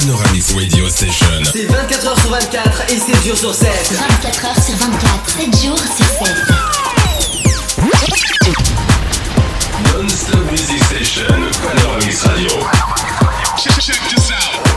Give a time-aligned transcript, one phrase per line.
[0.00, 1.42] Panoramic Radio Session.
[1.52, 3.68] C'est 24h sur 24 et 7 jours sur 7.
[4.22, 6.36] 24h sur 24, 7 jours sur 7.
[9.96, 11.24] Non-stop Music Session.
[11.26, 12.50] Panoramic Radio.
[13.56, 14.67] Check, check this out.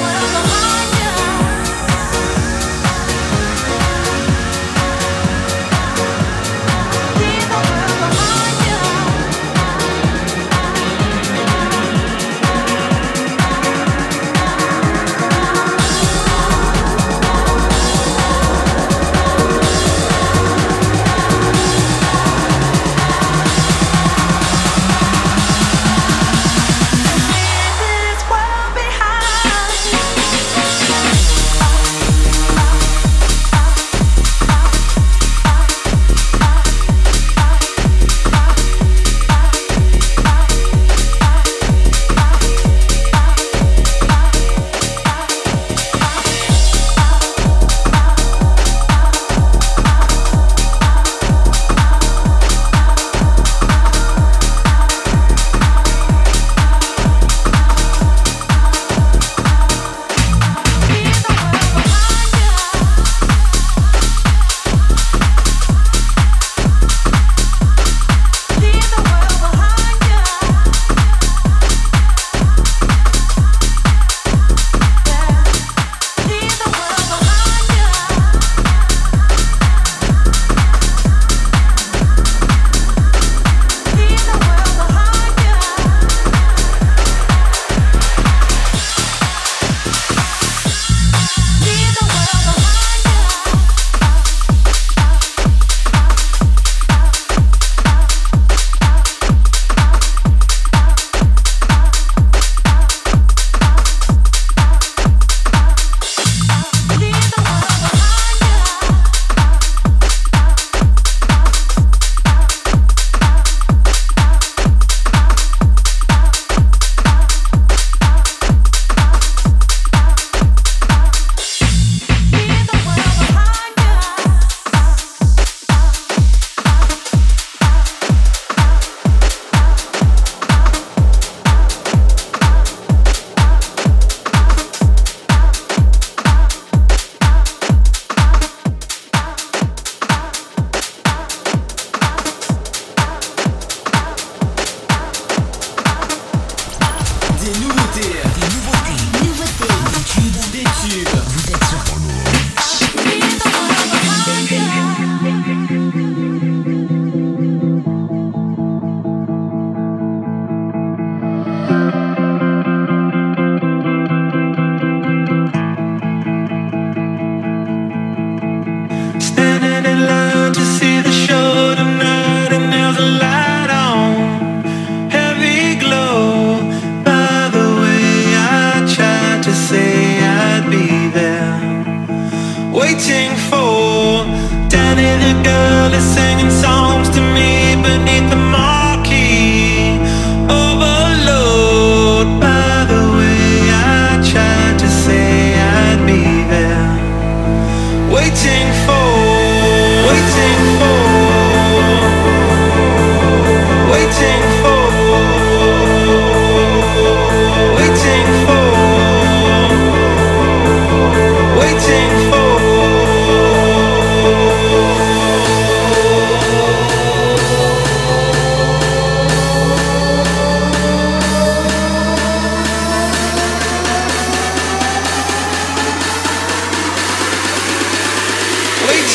[0.00, 0.37] I'll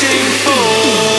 [0.02, 1.13] waiting for?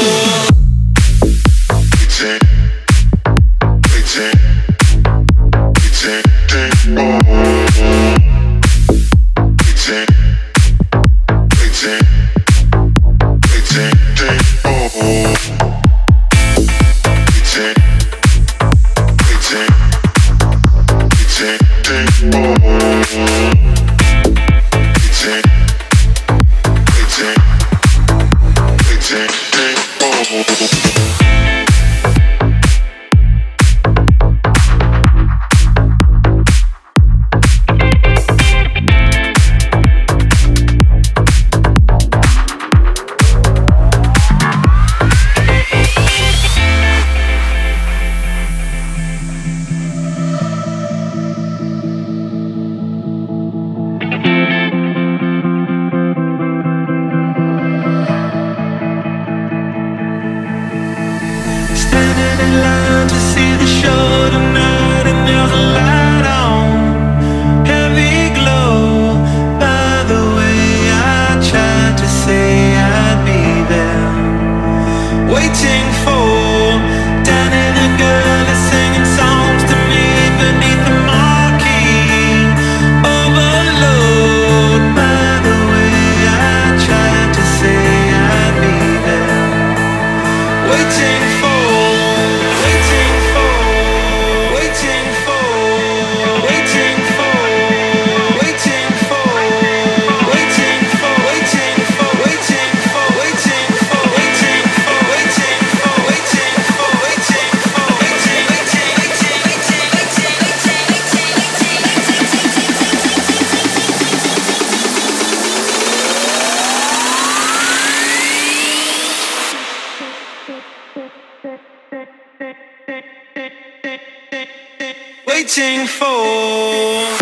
[125.36, 127.15] waiting for.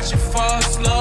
[0.00, 0.99] Watch it fall slowly.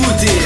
[0.00, 0.39] écouter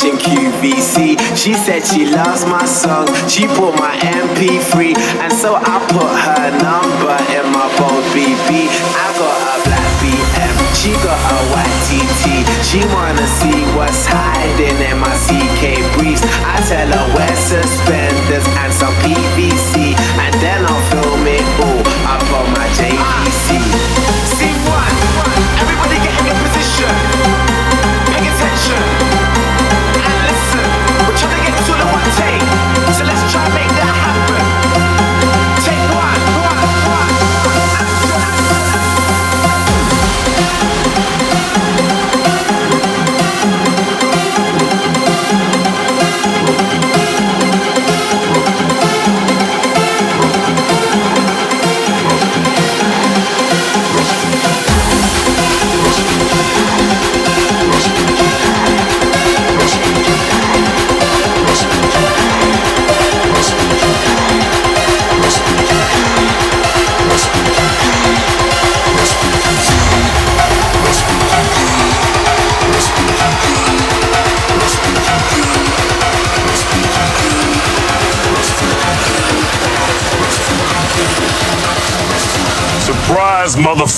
[0.00, 1.36] watching QVC.
[1.36, 3.06] She said she loves my song.
[3.28, 6.39] She bought my MP3, and so I put her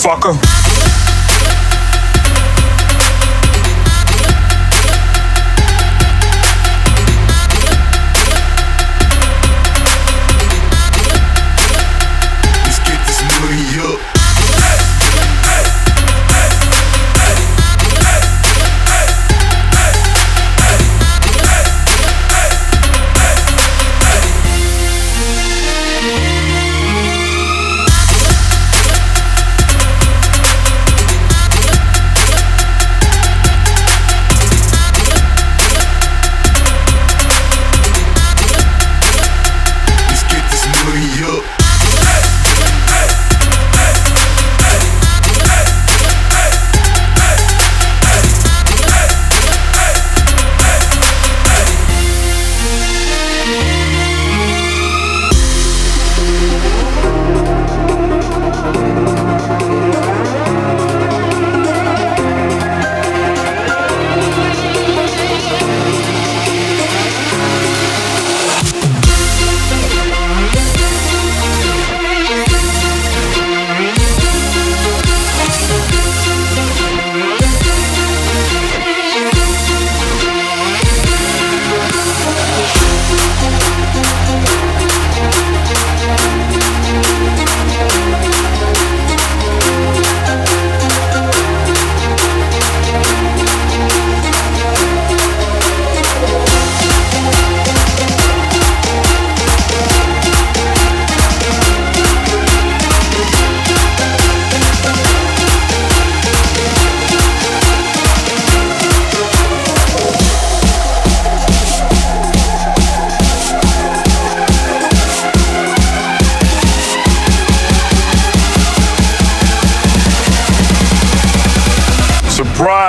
[0.02, 0.51] motherfucker.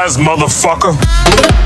[0.04, 1.63] eyes, motherfucker.